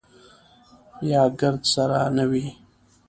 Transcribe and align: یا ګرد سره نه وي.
یا 1.09 1.21
ګرد 1.39 1.61
سره 1.73 1.99
نه 2.15 2.23
وي. 2.29 2.45